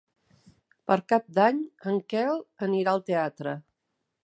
[0.91, 1.59] Per Cap d'Any
[1.93, 3.57] en Quel anirà al teatre.